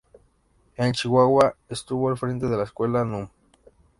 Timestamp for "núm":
3.05-3.29